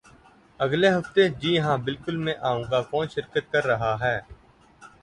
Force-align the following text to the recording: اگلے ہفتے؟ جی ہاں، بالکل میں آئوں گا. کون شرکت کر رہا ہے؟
اگلے 0.59 0.89
ہفتے؟ 0.89 1.27
جی 1.41 1.59
ہاں، 1.59 1.77
بالکل 1.77 2.15
میں 2.17 2.33
آئوں 2.41 2.63
گا. 2.71 2.81
کون 2.81 3.07
شرکت 3.07 3.51
کر 3.51 3.63
رہا 3.65 3.95
ہے؟ 4.01 4.17